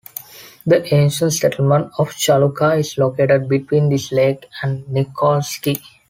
The 0.65 0.91
ancient 0.95 1.31
settlement 1.31 1.91
of 1.99 2.09
Chaluka 2.09 2.79
is 2.79 2.97
located 2.97 3.47
between 3.47 3.89
this 3.89 4.11
lake 4.11 4.47
and 4.63 4.83
Nikolski. 4.85 5.79